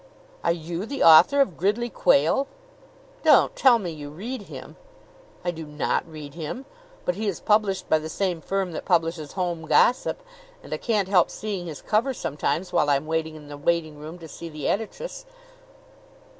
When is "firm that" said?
8.41-8.83